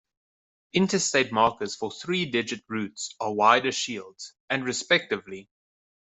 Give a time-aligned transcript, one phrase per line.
[0.73, 5.47] Interstate markers for three-digit routes are wider shields, and respectively.